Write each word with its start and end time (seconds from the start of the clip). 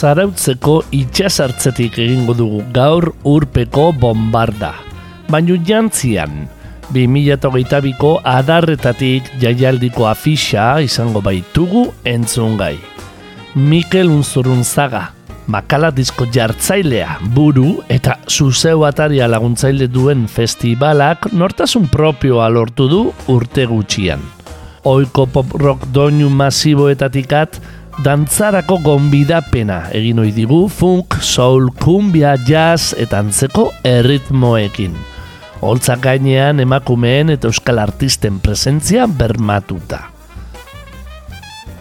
Zarautzeko 0.00 0.78
itxasartzetik 0.96 1.98
egingo 2.00 2.32
dugu 2.36 2.62
gaur 2.72 3.10
urpeko 3.28 3.90
bombarda. 3.92 4.72
Baina 5.28 5.58
jantzian, 5.66 6.46
2008ko 6.94 8.14
adarretatik 8.26 9.28
jaialdiko 9.42 10.08
afixa 10.08 10.72
izango 10.86 11.20
baitugu 11.22 11.90
entzungai. 12.08 12.78
Mikel 13.54 14.08
Unzurunzaga, 14.14 15.10
makala 15.50 15.90
disko 15.92 16.26
jartzailea, 16.32 17.18
buru 17.34 17.82
eta 17.92 18.16
zuzeu 18.30 18.86
ataria 18.88 19.28
laguntzaile 19.28 19.90
duen 19.90 20.24
festivalak 20.30 21.28
nortasun 21.32 21.90
propioa 21.92 22.48
lortu 22.48 22.88
du 22.88 23.02
urte 23.28 23.66
gutxian. 23.68 24.22
Oiko 24.88 25.26
pop 25.28 25.52
rock 25.60 25.84
doinu 25.92 26.30
masiboetatikat, 26.32 27.60
dantzarako 28.04 28.78
gonbidapena 28.84 29.90
egin 29.96 30.20
ohi 30.22 30.30
digu 30.32 30.62
funk, 30.72 31.18
soul, 31.20 31.68
kumbia, 31.80 32.36
jazz 32.48 32.94
eta 32.96 33.20
antzeko 33.20 33.70
erritmoekin. 33.84 34.94
Holtzak 35.60 36.00
gainean 36.06 36.62
emakumeen 36.64 37.34
eta 37.34 37.50
euskal 37.50 37.82
artisten 37.82 38.38
presentzia 38.40 39.04
bermatuta. 39.06 40.06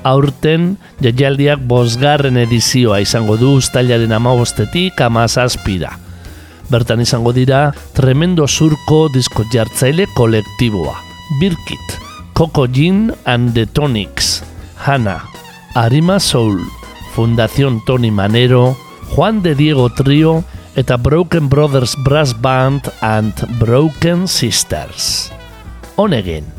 Aurten, 0.03 0.73
jaialdiak 1.03 1.63
bosgarren 1.67 2.39
edizioa 2.39 2.99
izango 3.03 3.37
du 3.39 3.55
ustailaren 3.59 4.11
amabostetik 4.15 4.99
amazazpira. 5.03 5.95
Bertan 6.69 7.01
izango 7.03 7.33
dira, 7.35 7.69
tremendo 7.95 8.47
surko 8.47 9.07
disko 9.13 9.47
jartzaile 9.53 10.07
kolektiboa. 10.15 10.95
Birkit, 11.39 11.99
Coco 12.33 12.67
Jean 12.67 13.09
and 13.25 13.53
the 13.53 13.65
Tonics, 13.65 14.41
Hana, 14.75 15.19
Arima 15.79 16.19
Soul, 16.19 16.59
Fundación 17.15 17.81
Tony 17.85 18.11
Manero, 18.11 18.75
Juan 19.15 19.41
de 19.41 19.55
Diego 19.55 19.89
Trio 19.89 20.43
eta 20.75 20.97
Broken 20.97 21.47
Brothers 21.47 21.95
Brass 22.03 22.35
Band 22.41 22.91
and 22.99 23.33
Broken 23.59 24.27
Sisters. 24.27 25.31
Honegin. 25.95 26.58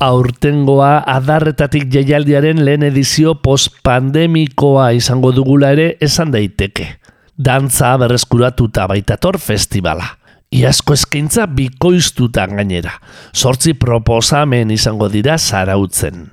Aurtengoa 0.00 1.04
adarretatik 1.08 1.88
jaialdiaren 1.92 2.60
lehen 2.64 2.84
edizio 2.90 3.34
postpandemikoa 3.40 4.90
izango 4.96 5.32
dugula 5.32 5.72
ere 5.72 5.88
esan 6.04 6.32
daiteke. 6.34 6.88
Dantza 7.36 7.94
berreskuratuta 8.00 8.86
baitator 8.90 9.38
festivala. 9.40 10.08
Iazko 10.52 10.94
eskaintza 10.94 11.46
bikoiztuta 11.48 12.46
gainera. 12.52 12.92
Sortzi 13.34 13.74
proposamen 13.74 14.70
izango 14.70 15.08
dira 15.12 15.38
zarautzen. 15.38 16.30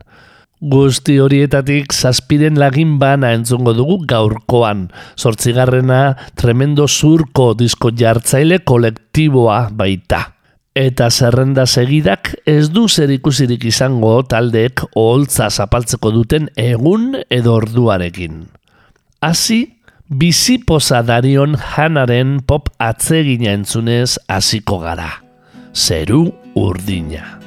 Guzti 0.63 1.17
horietatik 1.19 1.91
zazpiren 1.91 2.59
lagin 2.59 2.97
bana 2.99 3.33
entzungo 3.35 3.73
dugu 3.75 3.97
gaurkoan. 4.07 4.85
Zortzigarrena 5.19 6.15
tremendo 6.39 6.87
zurko 6.87 7.51
disko 7.59 7.91
jartzaile 7.91 8.59
kolektiboa 8.63 9.65
baita. 9.71 10.23
Eta 10.73 11.11
zerrenda 11.11 11.67
segidak 11.69 12.31
ez 12.49 12.71
du 12.73 12.87
zer 12.89 13.11
ikusirik 13.13 13.61
izango 13.69 14.15
taldeek 14.25 14.81
oholtza 14.97 15.51
zapaltzeko 15.53 16.09
duten 16.15 16.47
egun 16.57 17.11
edo 17.29 17.59
orduarekin. 17.59 18.39
Hasi, 19.21 19.59
bizi 20.09 20.57
posa 20.65 21.03
darion 21.05 21.53
janaren 21.75 22.39
pop 22.49 22.71
atzegina 22.81 23.53
entzunez 23.53 24.17
hasiko 24.25 24.79
gara. 24.81 25.11
Zeru 25.73 26.25
urdina. 26.57 27.37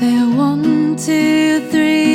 There 0.00 0.32
one, 0.32 0.96
two, 0.96 1.60
three, 1.68 2.09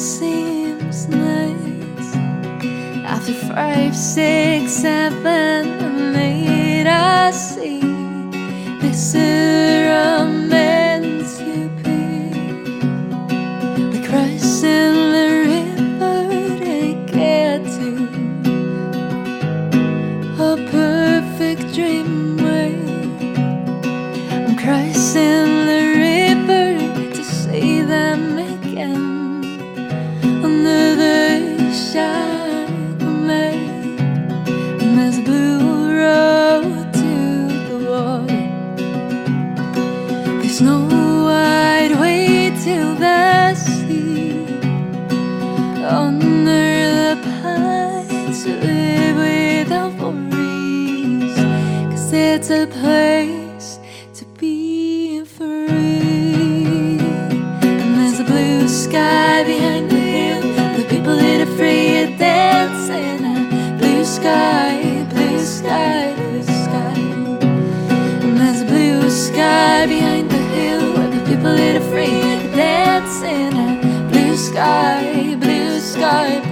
seems 0.00 1.08
nice. 1.08 2.14
After 3.04 3.34
five, 3.34 3.96
six, 3.96 4.72
seven, 4.72 5.26
and 5.26 6.16
eight, 6.16 6.86
I 6.86 7.32
see 7.32 7.80
this 8.80 9.14
is 9.14 10.48
meant 10.50 11.26
to 11.38 11.68
be. 11.82 12.30
Cross 14.06 14.62
in 14.62 14.94
the 15.14 15.28
river 15.52 16.20
to 16.64 16.76
get 17.06 17.64
to 17.76 17.90
a 20.40 20.56
perfect 20.70 21.74
dream 21.74 22.47
blue 76.08 76.47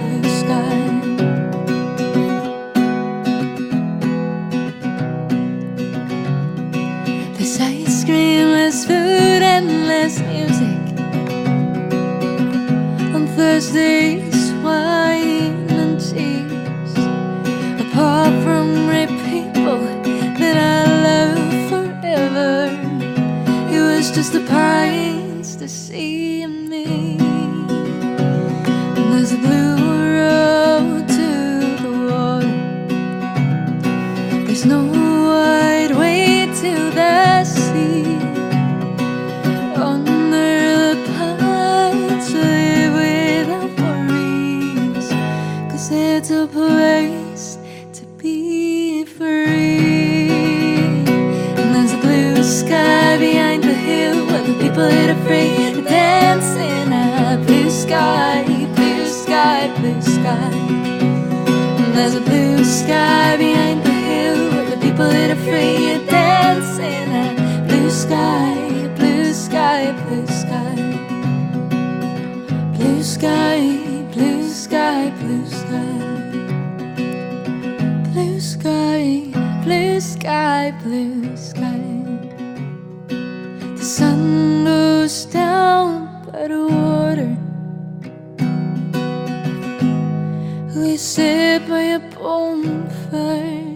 Sit 90.97 91.69
by 91.69 91.93
a 91.93 92.01
bonfire. 92.17 93.69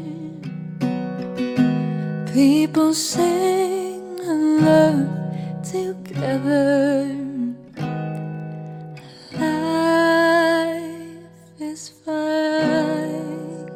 People 2.34 2.98
sing 2.98 4.02
and 4.26 4.66
love 4.66 5.06
together. 5.62 7.06
Life 9.38 10.74
is 11.62 11.94
fine. 12.02 13.70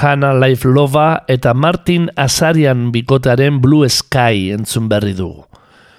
Hannah 0.00 0.32
Life 0.32 0.64
Lova 0.64 1.28
eta 1.28 1.52
Martin 1.52 2.08
Azarian 2.16 2.88
bikotaren 2.96 3.60
Blue 3.60 3.84
Sky 3.92 4.56
entzun 4.56 4.88
berri 4.88 5.12
dugu. 5.12 5.44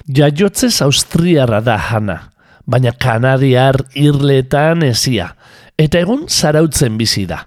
Jaiotzez 0.09 0.81
Austriarra 0.81 1.61
da 1.61 1.77
Hannah, 1.77 2.33
baina 2.65 2.89
Kanadiar 2.89 3.85
irletan 3.93 4.81
ezia, 4.89 5.35
eta 5.79 6.01
egun 6.03 6.27
zarautzen 6.27 6.97
bizi 6.99 7.23
da. 7.29 7.39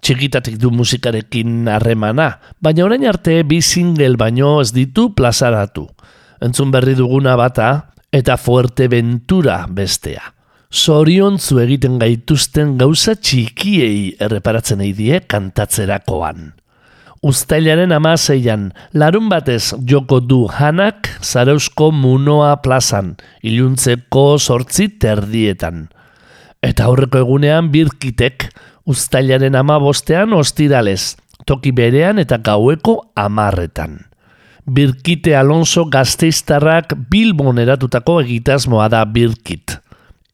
Txikitatik 0.00 0.56
du 0.58 0.72
musikarekin 0.72 1.68
harremana, 1.68 2.32
baina 2.58 2.86
orain 2.86 3.04
arte 3.06 3.42
bi 3.46 3.60
single 3.62 4.16
baino 4.18 4.58
ez 4.62 4.72
ditu 4.72 5.10
plazaratu. 5.14 5.86
Entzun 6.40 6.72
berri 6.72 6.96
duguna 6.96 7.36
bata 7.36 7.70
eta 8.10 8.38
Fuerteventura 8.40 9.66
bestea. 9.68 10.32
Zoriontzu 10.70 11.58
egiten 11.60 11.98
gaituzten 12.00 12.76
gauza 12.78 13.16
txikiei 13.18 14.16
erreparatzen 14.22 14.80
eidie 14.86 15.20
kantatzerakoan. 15.28 16.52
Uztailaren 17.26 17.92
amaseian, 17.92 18.70
larun 18.96 19.28
batez 19.28 19.74
joko 19.84 20.22
du 20.24 20.46
hanak 20.48 21.10
zarauzko 21.20 21.90
munoa 21.92 22.54
plazan, 22.64 23.18
iluntzeko 23.44 24.38
sortzi 24.38 24.88
terdietan. 25.02 25.90
Eta 26.60 26.84
aurreko 26.90 27.22
egunean 27.22 27.70
birkitek, 27.72 28.50
uztailaren 28.84 29.56
ama 29.56 29.78
bostean 29.80 30.34
ostiralez, 30.36 31.16
toki 31.48 31.72
berean 31.72 32.20
eta 32.20 32.38
gaueko 32.44 33.12
amarretan. 33.16 33.98
Birkite 34.70 35.34
Alonso 35.36 35.86
gazteiztarrak 35.90 36.92
Bilbon 37.10 37.58
eratutako 37.58 38.20
egitasmoa 38.20 38.90
da 38.92 39.04
Birkit. 39.08 39.78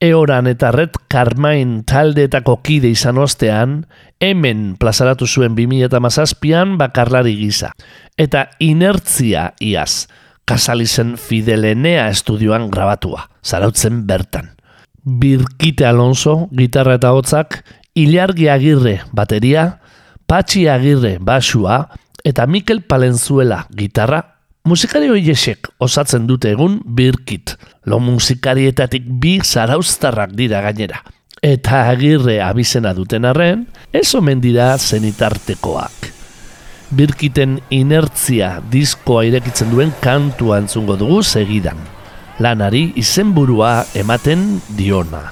Eoran 0.02 0.50
eta 0.50 0.72
Red 0.74 0.98
Carmine 1.08 1.84
taldeetako 1.88 2.58
kide 2.66 2.90
izan 2.92 3.16
ostean, 3.22 3.78
hemen 4.20 4.74
plazaratu 4.80 5.26
zuen 5.26 5.54
2008an 5.56 6.74
bakarlari 6.76 7.36
gisa. 7.38 7.70
Eta 8.18 8.48
inertzia 8.60 9.52
iaz, 9.62 10.08
Kasalizen 10.46 11.16
Fidelenea 11.16 12.10
estudioan 12.10 12.68
grabatua, 12.70 13.30
zarautzen 13.42 14.04
bertan. 14.06 14.55
Birkite 15.06 15.86
Alonso, 15.86 16.48
gitarra 16.50 16.96
eta 16.98 17.12
hotzak, 17.14 17.60
Ilargi 17.94 18.48
Agirre, 18.50 18.96
bateria, 19.14 19.78
Patxi 20.26 20.66
Agirre, 20.66 21.18
basua, 21.22 21.84
eta 22.26 22.48
Mikel 22.50 22.82
Palenzuela, 22.82 23.68
gitarra, 23.70 24.24
musikari 24.66 25.06
hoiesek 25.06 25.70
osatzen 25.78 26.26
dute 26.26 26.50
egun 26.50 26.80
birkit. 26.98 27.54
Lo 27.86 28.00
musikarietatik 28.02 29.06
bi 29.06 29.38
zarauztarrak 29.44 30.34
dira 30.34 30.64
gainera. 30.66 31.04
Eta 31.38 31.84
agirre 31.92 32.40
abizena 32.42 32.90
duten 32.96 33.28
arren, 33.28 33.66
ez 33.94 34.08
omen 34.18 34.42
dira 34.42 34.72
zenitartekoak. 34.76 36.10
Birkiten 36.96 37.60
inertzia 37.70 38.56
diskoa 38.72 39.22
irekitzen 39.30 39.70
duen 39.70 39.94
kantua 40.02 40.58
entzungo 40.64 40.98
dugu 40.98 41.22
segidan. 41.22 41.78
Lanari 42.36 42.92
izenburua 43.00 43.86
ematen 43.96 44.60
diona. 44.76 45.22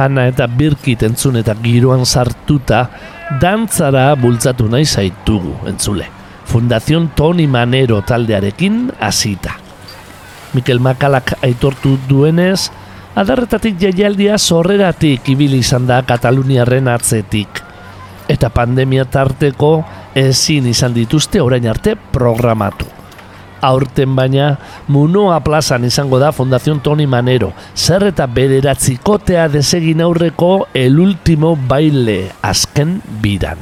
Jana 0.00 0.26
eta 0.30 0.46
birkit 0.48 1.04
entzun 1.04 1.36
eta 1.40 1.54
giroan 1.60 2.06
sartuta, 2.06 2.86
dantzara 3.40 4.14
bultzatu 4.16 4.68
nahi 4.70 4.86
zaitugu 4.86 5.56
entzule. 5.68 6.06
Fundazion 6.50 7.10
Toni 7.14 7.46
Manero 7.46 8.00
taldearekin 8.02 8.90
hasita. 8.98 9.54
Mikel 10.54 10.80
Makalak 10.82 11.36
aitortu 11.46 11.94
duenez, 12.08 12.70
adarretatik 13.14 13.76
jaialdia 13.78 14.38
sorreratik 14.38 15.28
ibili 15.30 15.60
izan 15.62 15.86
da 15.86 16.00
Kataluniarren 16.02 16.88
atzetik. 16.90 17.62
Eta 18.30 18.50
pandemia 18.54 19.04
tarteko 19.04 19.72
ezin 20.14 20.66
izan 20.70 20.94
dituzte 20.94 21.42
orain 21.42 21.66
arte 21.70 21.94
programatu. 21.94 22.99
Aurten 23.62 24.14
baina, 24.16 24.54
Munoa 24.88 25.40
plazan 25.44 25.84
izango 25.84 26.18
da 26.18 26.32
Fundazion 26.32 26.80
Toni 26.80 27.06
Manero, 27.06 27.52
zer 27.76 28.06
eta 28.08 28.26
bederatzikotea 28.26 29.48
desegin 29.52 30.00
aurreko 30.00 30.68
el 30.74 31.00
último 31.00 31.56
baile 31.56 32.30
azken 32.42 33.00
bidan. 33.22 33.58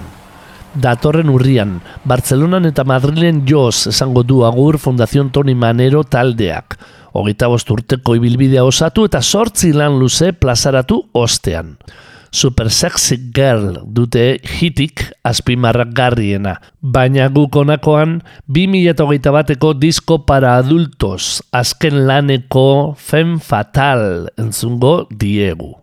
Datorren 0.78 1.30
urrian, 1.32 1.78
Bartzelonan 2.04 2.68
eta 2.68 2.84
Madrilen 2.86 3.40
joz 3.48 3.88
esango 3.90 4.22
du 4.22 4.44
agur 4.46 4.78
Fundazion 4.78 5.32
Toni 5.34 5.54
Manero 5.54 6.04
taldeak. 6.04 6.76
Hogeita 7.18 7.48
bost 7.48 7.70
urteko 7.72 8.14
ibilbidea 8.18 8.62
osatu 8.68 9.06
eta 9.08 9.22
sortzi 9.22 9.72
lan 9.72 9.98
luze 9.98 10.34
plazaratu 10.36 11.00
ostean. 11.18 11.74
Super 12.30 12.70
Sexy 12.70 13.18
Girl 13.34 13.80
dute 13.84 14.40
hitik 14.42 15.06
azpimarrak 15.26 15.92
garriena. 15.96 16.58
Baina 16.80 17.28
guk 17.32 17.56
onakoan, 17.56 18.20
2008 18.48 19.32
bateko 19.34 19.72
disko 19.74 20.22
para 20.26 20.56
adultos, 20.58 21.42
azken 21.52 22.06
laneko 22.08 22.94
Fem 22.98 23.38
Fatal 23.40 24.28
entzungo 24.36 25.08
diegu. 25.10 25.74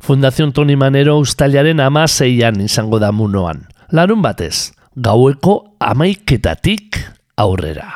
Fundazion 0.00 0.52
Toni 0.54 0.76
Manero 0.78 1.18
ustailaren 1.18 1.80
amaseian 1.84 2.60
izango 2.64 3.00
da 3.02 3.10
munoan. 3.12 3.66
Larun 3.90 4.22
batez, 4.22 4.72
gaueko 4.94 5.74
amaiketatik 5.80 7.02
aurrera. 7.36 7.90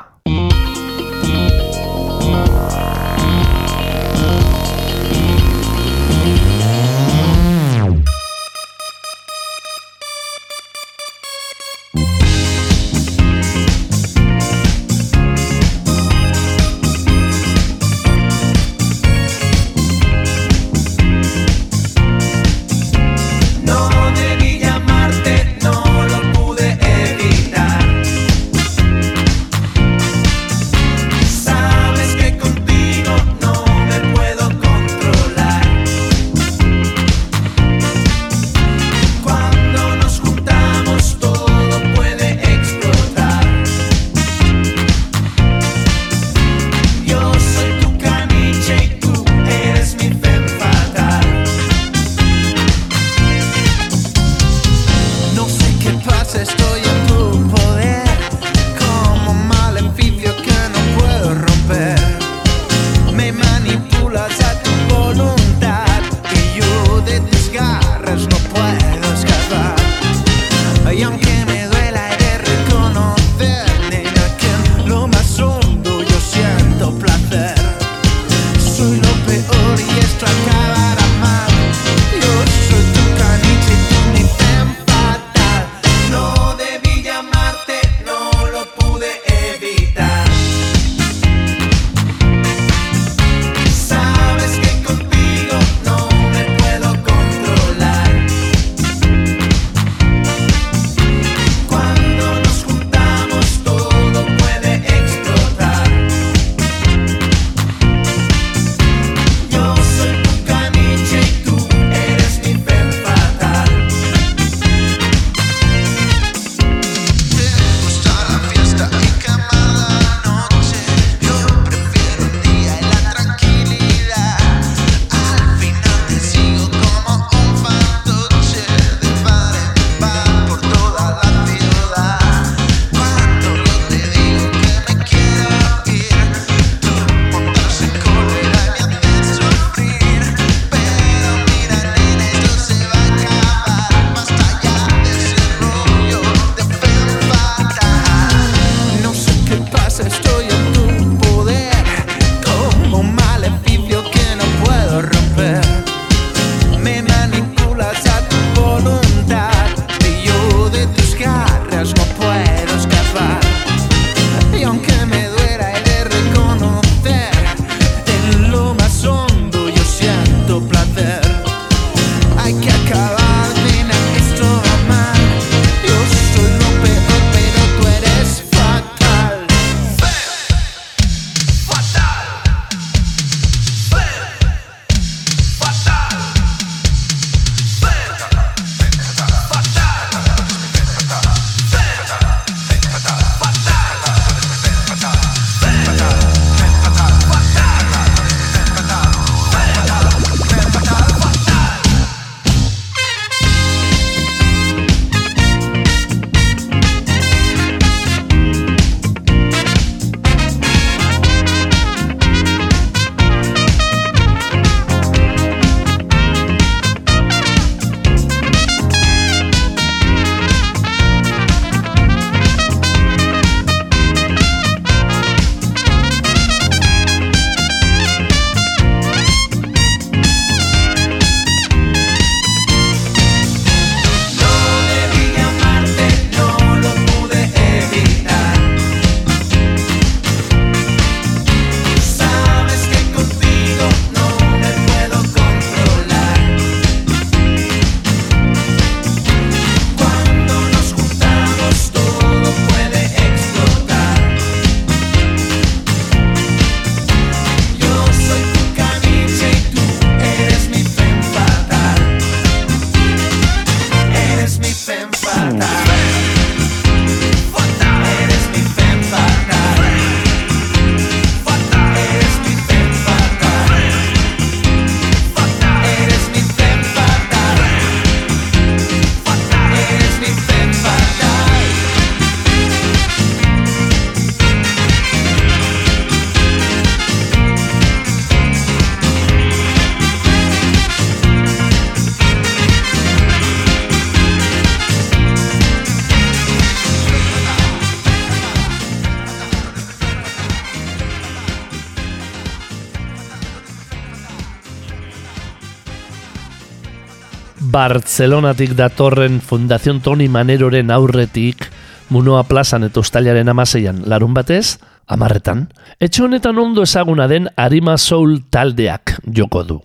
Bartzelonatik 307.62 308.72
datorren 308.74 309.40
Fundación 309.40 310.00
Toni 310.00 310.26
Maneroren 310.28 310.90
aurretik, 310.90 311.68
Munoa 312.10 312.42
plazan 312.48 312.82
eta 312.82 312.98
ustailaren 313.00 313.48
amaseian 313.48 314.00
larun 314.10 314.34
batez, 314.34 314.80
amarretan, 315.06 315.68
etxe 316.02 316.24
honetan 316.24 316.58
ondo 316.58 316.82
ezaguna 316.82 317.28
den 317.30 317.46
Arima 317.54 317.94
Soul 318.02 318.40
taldeak 318.50 319.14
joko 319.30 319.62
du. 319.62 319.78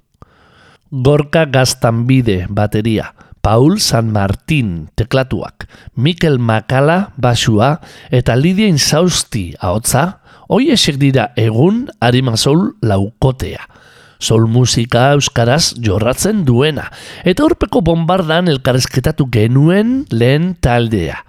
Gorka 0.90 1.46
Gaztanbide 1.46 2.48
bateria, 2.50 3.14
Paul 3.46 3.78
San 3.80 4.10
Martín 4.12 4.90
teklatuak, 4.98 5.70
Mikel 5.94 6.40
Makala 6.40 7.14
basua 7.16 7.76
eta 8.10 8.36
Lidia 8.36 8.68
Insausti 8.68 9.52
ahotza, 9.62 10.24
hoi 10.50 10.72
esek 10.74 10.98
dira 10.98 11.30
egun 11.38 11.86
Arima 12.02 12.38
Soul 12.42 12.72
laukotea. 12.82 13.70
Soul 14.20 14.48
musika 14.50 15.12
euskaraz 15.16 15.74
jorratzen 15.84 16.44
duena, 16.46 16.90
eta 17.24 17.46
horpeko 17.46 17.82
bombardan 17.86 18.50
elkarrezketatu 18.52 19.30
genuen 19.32 20.06
lehen 20.12 20.56
taldea. 20.62 21.22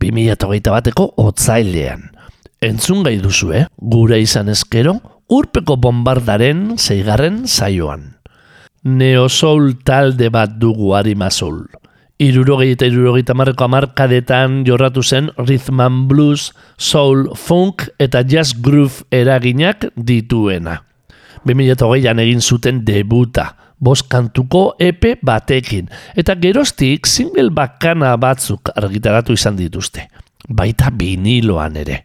2008 0.00 0.70
bateko 0.70 1.10
otzailean. 1.16 2.10
Entzun 2.62 3.02
gai 3.04 3.16
duzu, 3.20 3.52
eh? 3.52 3.64
Gure 3.76 4.20
izan 4.20 4.48
ezkero, 4.52 4.98
urpeko 5.28 5.76
bombardaren 5.80 6.76
zeigarren 6.78 7.44
saioan. 7.46 8.14
Neo 8.86 9.28
Soul 9.28 9.74
talde 9.84 10.30
bat 10.30 10.52
dugu 10.62 10.94
Arima 10.94 11.30
Soul. 11.30 11.64
Irurogei 12.22 12.70
eta 12.72 12.86
irurogeita 12.88 13.34
marreko 13.36 13.66
amarkadetan 13.66 14.62
jorratu 14.64 15.02
zen 15.02 15.28
Rhythm 15.36 15.82
and 15.84 16.06
Blues, 16.08 16.52
Soul, 16.78 17.26
Funk 17.34 17.88
eta 17.98 18.22
Jazz 18.24 18.54
Groove 18.56 19.04
eraginak 19.10 19.90
dituena. 19.96 20.78
2008an 21.46 22.20
egin 22.24 22.42
zuten 22.42 22.82
debuta, 22.86 23.52
bost 23.78 24.08
kantuko 24.10 24.74
epe 24.82 25.16
batekin, 25.22 25.88
eta 26.16 26.34
geroztik 26.40 27.06
single 27.06 27.50
bakana 27.54 28.16
batzuk 28.20 28.72
argitaratu 28.74 29.36
izan 29.36 29.56
dituzte, 29.58 30.08
baita 30.48 30.90
viniloan 30.90 31.76
ere. 31.82 32.02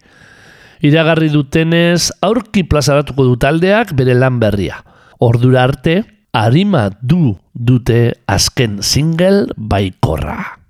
Iragarri 0.82 1.30
dutenez, 1.30 2.10
aurki 2.26 2.64
plazaratuko 2.66 3.28
du 3.28 3.36
taldeak 3.38 3.94
bere 3.98 4.16
lan 4.18 4.40
berria. 4.42 4.80
Ordura 5.22 5.68
arte, 5.68 6.02
arima 6.34 6.88
du 7.02 7.36
dute 7.54 8.16
azken 8.26 8.80
single 8.82 9.46
baikorra. 9.58 10.61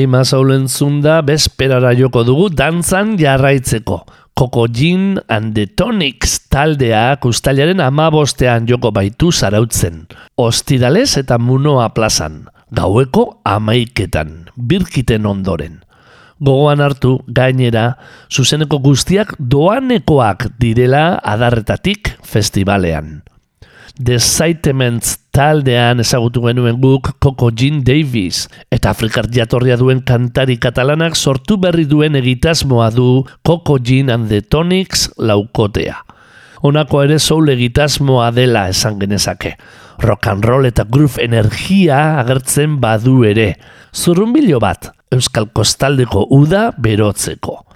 Arima 0.00 0.22
zaulen 0.24 0.62
zunda 0.64 1.18
bezperara 1.20 1.90
joko 1.92 2.22
dugu 2.24 2.46
dantzan 2.56 3.18
jarraitzeko. 3.20 3.98
Koko 4.32 4.64
Jean 4.72 5.18
and 5.28 5.52
the 5.52 5.66
Tonics 5.76 6.38
taldeak 6.48 7.26
ustailaren 7.28 7.82
amabostean 7.84 8.64
joko 8.64 8.94
baitu 8.96 9.28
zarautzen. 9.28 10.06
Ostirales 10.40 11.18
eta 11.20 11.36
Munoa 11.36 11.90
plazan. 11.92 12.46
Gaueko 12.72 13.42
amaiketan, 13.44 14.48
birkiten 14.56 15.28
ondoren. 15.28 15.82
Gogoan 16.40 16.80
hartu, 16.80 17.18
gainera, 17.28 17.98
zuzeneko 18.32 18.80
guztiak 18.80 19.36
doanekoak 19.36 20.48
direla 20.56 21.18
adarretatik 21.20 22.14
festivalean. 22.24 23.18
The 24.00 24.16
Sentiments 24.16 25.18
taldean 25.36 25.98
ezagutu 26.00 26.40
genuen 26.46 26.78
guk 26.80 27.10
Coco 27.20 27.50
Jean 27.52 27.82
Davis 27.84 28.46
eta 28.72 28.94
Afrikar 28.94 29.26
jatorria 29.28 29.76
duen 29.76 30.00
kantari 30.08 30.56
katalanak 30.56 31.18
sortu 31.20 31.58
berri 31.60 31.84
duen 31.84 32.16
egitasmoa 32.16 32.88
du 32.94 33.26
Coco 33.44 33.76
Jean 33.76 34.08
and 34.08 34.32
the 34.32 34.40
Tonics 34.40 35.10
laukotea. 35.20 35.98
Honako 36.64 37.02
ere 37.04 37.18
soul 37.20 37.52
egitasmoa 37.52 38.30
dela 38.32 38.70
esan 38.72 38.96
genezake. 39.02 39.58
Rock 40.00 40.32
and 40.32 40.48
roll 40.48 40.70
eta 40.70 40.88
groove 40.88 41.20
energia 41.20 42.00
agertzen 42.22 42.80
badu 42.80 43.18
ere. 43.28 43.50
Zurrunbilo 43.92 44.62
bat, 44.64 44.94
Euskal 45.12 45.52
Kostaldeko 45.52 46.24
uda 46.40 46.70
berotzeko. 46.78 47.66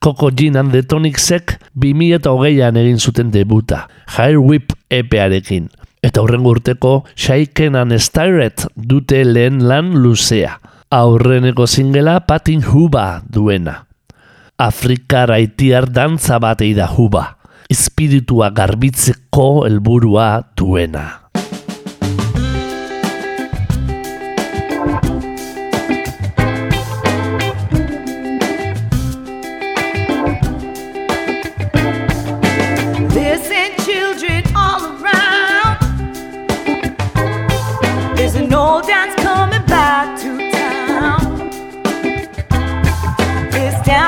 Coco 0.00 0.30
Jean 0.30 0.56
and 0.56 0.70
the 0.70 0.82
Tonicsek 0.82 1.58
2008an 1.74 2.76
egin 2.78 3.00
zuten 3.02 3.32
debuta, 3.34 3.88
Hair 4.14 4.38
Whip 4.38 4.72
epearekin. 4.90 5.68
Eta 6.02 6.22
hurrengo 6.22 6.52
urteko 6.54 6.92
Shaken 7.16 7.74
and 7.74 7.98
Stirred 7.98 8.68
dute 8.76 9.24
lehen 9.26 9.64
lan 9.66 9.96
luzea. 9.98 10.60
Aurreneko 10.94 11.66
singela 11.66 12.20
Patin 12.26 12.62
Huba 12.62 13.22
duena. 13.26 13.84
Afrikar 14.58 15.34
haitiar 15.34 15.90
dantza 15.90 16.38
batei 16.38 16.72
da 16.78 16.86
Huba. 16.86 17.36
Espiritua 17.68 18.52
garbitzeko 18.54 19.66
helburua 19.66 20.46
duena. 20.56 21.27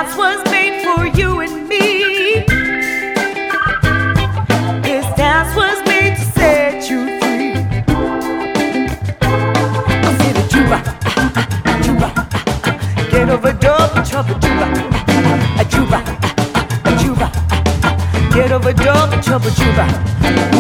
Dance 0.00 0.16
was 0.16 0.42
made 0.50 0.82
for 0.82 1.06
you 1.18 1.40
and 1.40 1.68
me. 1.68 2.46
This 4.80 5.04
dance 5.14 5.54
was 5.54 5.78
made 5.86 6.16
to 6.16 6.24
set 6.32 6.88
you 6.88 7.20
free. 7.20 7.52
I 9.90 10.10
said 10.18 10.36
juba, 10.48 10.80
ah, 11.04 11.32
ah, 11.66 11.80
juba, 11.84 12.08
get 13.10 13.28
over 13.28 13.52
double 13.52 14.02
trouble, 14.02 14.38
juba, 14.40 14.66
juba, 15.68 16.00
juba. 17.02 17.30
Get 18.32 18.52
over 18.52 18.72
double 18.72 19.22
trouble, 19.22 19.50
juba. 19.50 20.59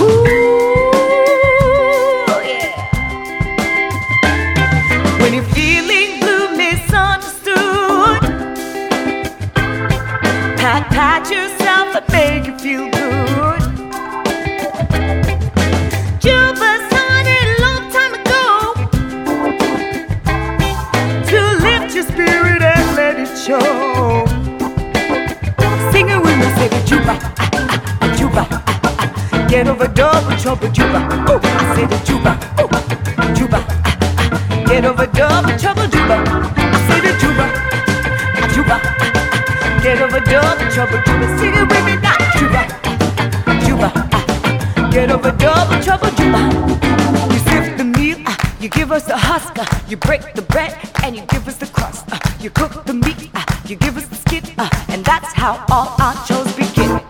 Us 49.40 49.52
ah, 49.58 49.84
you 49.88 49.96
break 49.96 50.34
the 50.34 50.42
bread 50.42 50.76
and 51.04 51.16
you 51.16 51.22
give 51.26 51.48
us 51.48 51.56
the 51.58 51.66
crust. 51.66 52.06
ah, 52.12 52.20
You 52.40 52.50
cook 52.50 52.84
the 52.86 52.94
meat, 52.94 53.30
ah, 53.34 53.46
you 53.66 53.76
give 53.76 53.96
us 53.96 54.06
the 54.08 54.16
skin, 54.16 54.44
ah, 54.58 54.70
and 54.90 55.04
that's 55.04 55.32
how 55.34 55.64
all 55.70 55.96
our 56.00 56.14
chores 56.26 56.54
begin. 56.56 57.00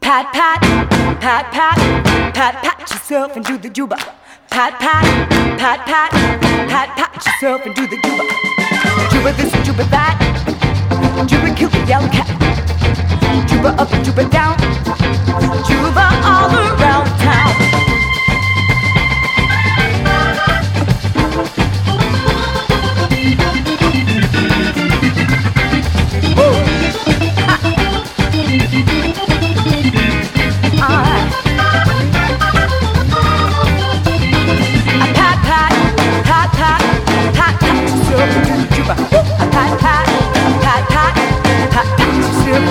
Pat 0.00 0.32
pat, 0.32 0.60
pat 1.20 1.52
pat, 1.52 1.76
pat 2.34 2.54
pat 2.64 2.80
yourself 2.90 3.36
and 3.36 3.44
do 3.44 3.58
the 3.58 3.70
juba. 3.70 3.96
Pat 4.50 4.78
pat, 4.80 5.04
pat 5.58 5.80
pat, 5.86 6.10
pat 6.70 6.88
pat 6.96 7.14
yourself 7.26 7.66
and 7.66 7.74
do 7.74 7.86
the 7.86 7.96
juba. 8.04 8.24
Juba 9.12 9.32
this 9.34 9.52
juba 9.66 9.84
that. 9.90 10.16
Juba 11.28 11.54
kill 11.54 11.70
the 11.70 11.84
yellow 11.88 12.08
cat. 12.08 12.28
Juba 13.48 13.70
up 13.82 13.90
juba 14.04 14.24
down. 14.30 14.56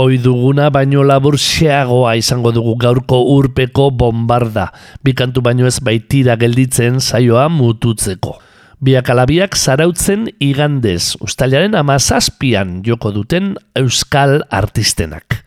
Oi 0.00 0.16
duguna 0.16 0.70
baino 0.72 1.02
labur 1.04 1.34
xeagoa 1.36 2.14
izango 2.16 2.54
dugu 2.56 2.72
gaurko 2.80 3.18
urpeko 3.34 3.90
bombarda. 3.92 4.70
Bikantu 5.04 5.42
baino 5.44 5.66
ez 5.68 5.76
baitira 5.84 6.38
gelditzen 6.40 7.02
saioa 7.04 7.50
mututzeko. 7.52 8.38
Biak 8.80 9.10
alabiak 9.12 9.58
zarautzen 9.58 10.24
igandez, 10.40 11.18
ustailaren 11.20 11.76
amazazpian 11.76 12.78
joko 12.86 13.12
duten 13.12 13.52
euskal 13.76 14.38
artistenak. 14.48 15.42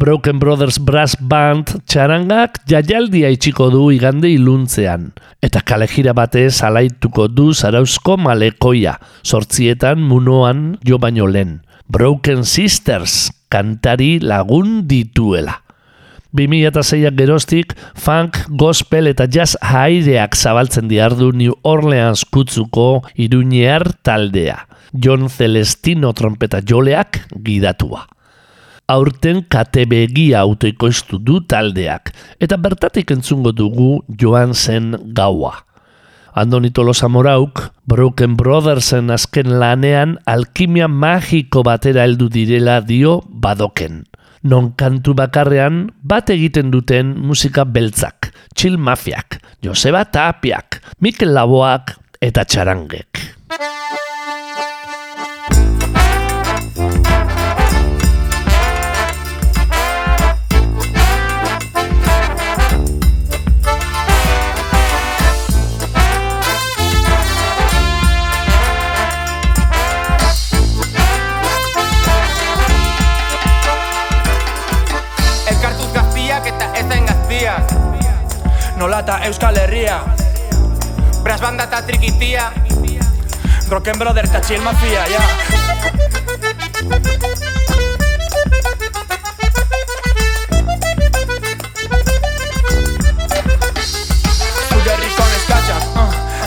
Broken 0.00 0.40
Brothers 0.40 0.80
Brass 0.80 1.18
Band 1.20 1.74
txarangak 1.84 2.62
jaialdia 2.70 3.28
itxiko 3.34 3.68
du 3.74 3.90
igande 3.92 4.32
iluntzean. 4.32 5.10
Eta 5.44 5.60
kalejira 5.60 6.16
batez 6.16 6.62
alaituko 6.64 7.28
du 7.28 7.52
zarauzko 7.52 8.16
malekoia, 8.16 8.96
sortzietan 9.20 10.00
munoan 10.00 10.78
jo 10.80 10.96
baino 10.96 11.28
lehen. 11.28 11.58
Broken 11.92 12.48
Sisters 12.48 13.34
kantari 13.48 14.18
lagun 14.20 14.86
dituela. 14.88 15.62
2006ak 16.36 17.16
geroztik 17.16 17.72
funk, 17.96 18.36
gospel 18.60 19.08
eta 19.08 19.24
jazz 19.24 19.56
haireak 19.64 20.36
zabaltzen 20.36 20.88
diardu 20.90 21.32
New 21.32 21.54
Orleans 21.64 22.26
kutzuko 22.28 23.02
iruñear 23.16 23.86
taldea. 24.04 24.66
John 24.92 25.28
Celestino 25.28 26.12
trompeta 26.12 26.60
joleak 26.60 27.22
gidatua. 27.44 28.06
Aurten 28.88 29.42
katebegia 29.52 30.40
autoikoiztu 30.40 31.18
du 31.20 31.42
taldeak, 31.44 32.12
eta 32.40 32.56
bertatik 32.56 33.10
entzungo 33.12 33.52
dugu 33.52 33.98
joan 34.16 34.54
zen 34.54 34.94
gaua. 35.12 35.67
Andoni 36.34 36.70
Tolosa 36.70 37.08
Morauk, 37.08 37.72
Broken 37.86 38.36
Brothersen 38.36 39.10
azken 39.10 39.58
lanean 39.60 40.18
alkimia 40.26 40.88
magiko 40.88 41.62
batera 41.66 42.04
heldu 42.04 42.28
direla 42.28 42.80
dio 42.80 43.20
badoken. 43.28 44.04
Non 44.42 44.72
kantu 44.78 45.14
bakarrean 45.18 45.88
bat 46.02 46.30
egiten 46.30 46.70
duten 46.70 47.16
musika 47.18 47.64
beltzak, 47.64 48.32
Chill 48.54 48.78
Mafiak, 48.78 49.40
Joseba 49.62 50.04
Tapiak, 50.04 50.82
Mikel 51.00 51.34
Laboak 51.34 51.96
eta 52.20 52.44
Txarangek. 52.44 53.24
Eta 78.78 79.18
Euskal 79.26 79.56
Herria. 79.58 80.04
Brass 81.24 81.40
banda 81.40 81.64
eta 81.64 81.82
trikitia 81.82 82.52
Rocken 83.68 83.98
Brother 83.98 84.24
eta 84.24 84.40
Chill 84.40 84.62
Mafia, 84.62 85.04
ja. 85.08 85.20
Zure 87.68 87.77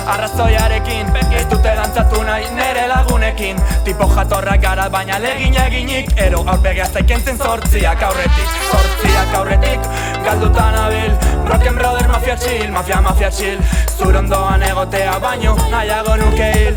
arrazoiarekin 0.07 1.07
Ez 1.31 1.45
dute 1.49 1.75
dantzatu 1.75 2.23
nahi 2.23 2.49
nere 2.55 2.87
lagunekin. 2.87 3.61
Tipo 3.85 4.07
jatorrak 4.15 4.61
gara 4.61 4.89
baina 4.89 5.19
legin 5.19 5.55
eginik. 5.65 6.11
Ero 6.17 6.43
aurpegia 6.45 6.85
zaikentzen 6.85 7.37
zortziak 7.37 8.03
aurretik 8.03 8.49
Zortziak 8.71 9.35
aurretik. 9.39 9.79
Galdutan 10.25 10.75
abil 10.85 11.11
Rocken 11.49 11.75
Brother 11.75 12.07
mafia 12.07 12.35
chill, 12.37 12.71
mafia 12.71 13.01
mafia 13.01 13.31
chill. 13.31 13.59
Zure 13.97 14.17
ondoan 14.17 14.63
egotea 14.63 15.19
baino 15.19 15.55
nahiago 15.71 16.15
nuke 16.17 16.51
hil 16.57 16.75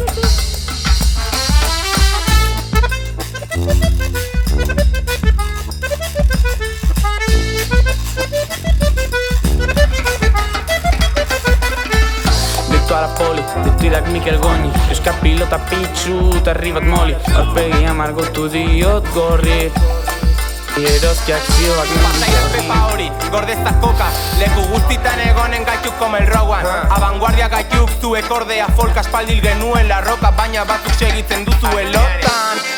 Detto 12.94 13.07
alla 13.07 13.12
poli, 13.14 13.44
detti 13.64 13.88
da 13.88 14.00
Mikel 14.02 14.38
Goni 14.38 14.70
Euskal 14.88 15.14
pilota 15.18 15.59
pitzu 15.59 16.30
eta 16.37 16.52
herri 16.52 16.70
bat 16.70 16.85
moli 16.87 17.16
Aurpegia 17.35 17.92
margotu 17.92 18.46
diot 18.46 19.09
gorri 19.11 19.66
Eroskiak 20.78 21.42
zioak 21.57 21.90
Pasaia 22.04 22.44
pepa 22.52 22.76
hori, 22.92 23.11
gordezta 23.33 23.74
koka 23.83 24.07
Leku 24.38 24.62
guztitan 24.70 25.18
egonen 25.26 25.66
gaituk 25.66 25.98
como 25.98 26.22
el 26.22 26.30
Rowan 26.30 26.70
Abanguardia 26.94 27.48
gaituk 27.48 27.90
zuek 27.98 28.30
ordea 28.30 28.70
folk 28.78 28.96
aspaldil 29.02 29.42
genuen 29.42 29.90
la 29.90 30.00
roka 30.07 30.30
Baina 30.30 30.62
batzuk 30.64 30.94
segitzen 30.94 31.44
duzuen 31.50 31.90
lotan 31.90 32.73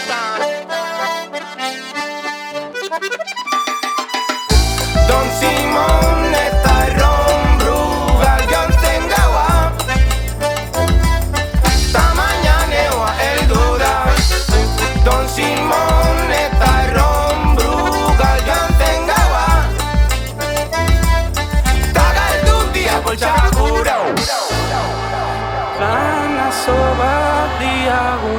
Lanazo 25.81 26.79
bat 26.99 27.51
diagu. 27.61 28.39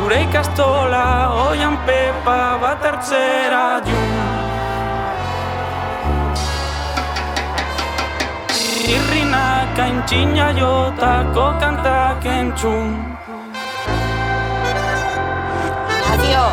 Gure 0.00 0.18
ikastola 0.24 1.06
oian 1.46 1.76
pepa 1.86 2.58
bat 2.62 2.82
hartzera 2.88 3.66
jun 3.86 4.10
Irrinak 8.94 9.78
aintzina 9.84 10.48
jotako 10.58 11.46
kantak 11.60 12.24
entzun. 12.24 12.90
Ignacio, 16.00 16.44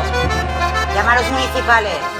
llama 0.94 1.12
a 1.12 1.16
los 1.16 1.28
municipales. 1.32 2.19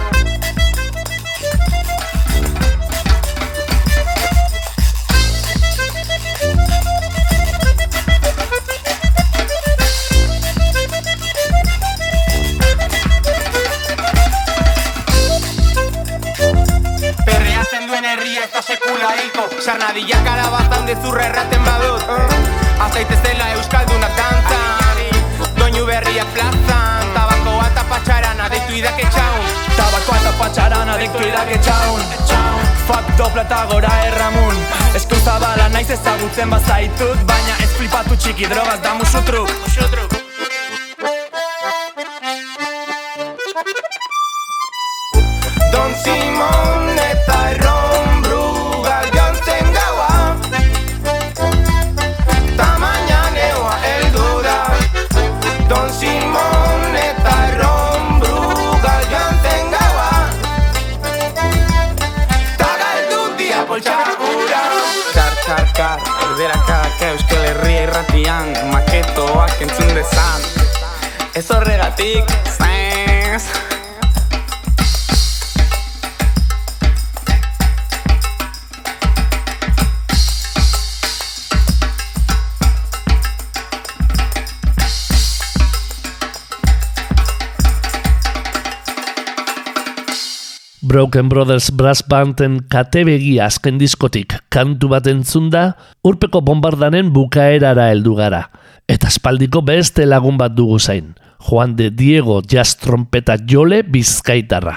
Hilko 19.16 19.48
Sarnadilla 19.64 20.22
kalabazan 20.24 20.86
dezurra 20.86 21.26
erraten 21.30 21.64
badut. 21.64 22.04
Azaitezela 22.88 23.52
euskaldunak 23.56 24.16
dantzan. 24.16 24.70
Doinu 25.60 25.84
berriak 25.86 26.28
plazan 26.34 27.10
Tabakoa 27.14 27.66
eta 27.70 27.84
patxarana 27.90 28.48
deitu 28.52 28.78
idake 28.78 29.08
txaun 29.14 29.50
Tabakoa 29.76 30.20
eta 30.20 30.32
patxarana 30.38 30.96
deitu 31.00 31.26
idake 31.26 31.58
txaun 31.66 32.00
Fuck 32.88 33.12
dopla 33.18 33.44
eta 33.46 33.60
gora 33.72 33.92
erramun 34.06 34.64
Eskuntza 34.98 35.36
bala 35.42 35.68
naiz 35.74 35.90
ezagutzen 35.98 36.56
bazaitut 36.56 37.28
Baina 37.28 37.60
ez 37.66 37.70
flipatu 37.76 38.16
txiki 38.16 38.50
drogaz 38.54 38.80
da 38.86 38.96
musu 39.02 39.22
truk 39.28 40.19
Broken 91.10 91.28
Brothers 91.28 91.72
Brass 91.74 92.04
Banden 92.06 92.60
katebegi 92.70 93.40
azken 93.42 93.80
diskotik 93.80 94.36
kantu 94.46 94.92
bat 94.92 95.08
entzunda, 95.10 95.72
urpeko 96.06 96.38
bombardanen 96.38 97.08
bukaerara 97.10 97.88
heldu 97.90 98.12
gara. 98.14 98.44
Eta 98.86 99.10
espaldiko 99.10 99.58
beste 99.66 100.06
lagun 100.06 100.38
bat 100.38 100.54
dugu 100.54 100.78
zain, 100.78 101.16
Juan 101.48 101.74
de 101.74 101.88
Diego 101.90 102.38
jazz 102.46 102.76
trompeta 102.78 103.34
jole 103.42 103.82
bizkaitarra. 103.82 104.76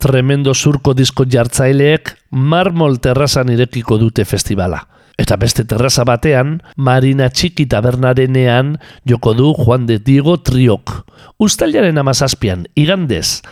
Tremendo 0.00 0.54
surko 0.54 0.94
disko 0.96 1.28
jartzaileek 1.28 2.14
marmol 2.30 2.96
terrazan 2.96 3.52
irekiko 3.52 4.00
dute 4.00 4.24
festivala. 4.24 4.86
Eta 5.20 5.36
beste 5.36 5.64
terraza 5.68 6.04
batean, 6.08 6.60
Marina 6.76 7.28
Txiki 7.28 7.66
tabernarenean 7.68 8.78
joko 9.08 9.34
du 9.36 9.52
Juan 9.54 9.86
de 9.86 9.98
Diego 9.98 10.38
triok. 10.40 11.02
Uztailaren 11.42 11.98
amazazpian, 12.00 12.66
igandez, 12.74 13.42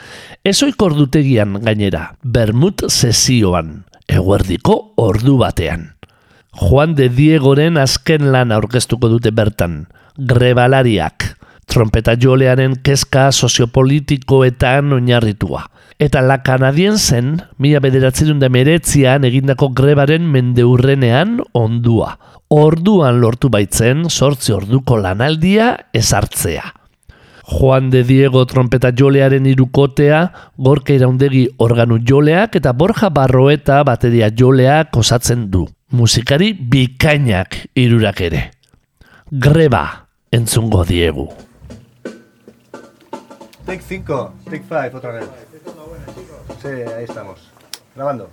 ezoik 0.45 0.81
ordutegian 0.83 1.61
gainera, 1.65 2.17
Bermut 2.23 2.87
sesioan, 2.89 3.85
eguerdiko 4.09 4.95
ordu 4.97 5.37
batean. 5.41 5.91
Juan 6.51 6.97
de 6.99 7.09
Diegoren 7.13 7.79
azken 7.79 8.33
lan 8.33 8.51
aurkeztuko 8.53 9.09
dute 9.13 9.31
bertan, 9.31 9.85
grebalariak, 10.17 11.37
trompeta 11.71 12.17
jolearen 12.19 12.75
kezka 12.83 13.31
soziopolitikoetan 13.33 14.93
oinarritua. 14.97 15.65
Eta 16.01 16.23
la 16.25 16.41
kanadienzen, 16.43 17.35
mila 17.61 17.81
bederatzerun 17.85 18.41
da 18.41 18.49
meretzian 18.49 19.27
egindako 19.29 19.69
grebaren 19.77 20.27
mendeurrenean 20.33 21.39
ondua. 21.55 22.15
Orduan 22.51 23.21
lortu 23.21 23.51
baitzen, 23.53 24.09
sortzi 24.09 24.55
orduko 24.57 24.97
lanaldia 24.99 25.75
ezartzea. 25.95 26.65
Juan 27.51 27.91
de 27.91 28.03
Diego 28.07 28.45
trompeta 28.47 28.93
jolearen 28.97 29.47
irukotea, 29.51 30.23
gorka 30.57 30.95
iraundegi 30.95 31.45
organu 31.59 31.99
joleak 32.07 32.57
eta 32.57 32.73
Borja 32.73 33.11
Barroeta 33.11 33.83
bateria 33.85 34.31
joleak 34.31 34.97
osatzen 34.97 35.49
du. 35.51 35.67
Musikari 35.91 36.53
bikainak 36.55 37.59
irurak 37.75 38.25
ere. 38.31 38.43
Greba 39.31 39.85
entzungo 40.31 40.85
diegu. 40.87 41.29
Take 43.71 43.83
5, 43.85 44.35
take 44.47 44.65
5 44.65 44.97
otra 44.97 45.13
vez. 45.13 45.29
Sí, 46.61 46.67
ahí 46.67 47.05
estamos. 47.05 47.53
Grabando. 47.95 48.29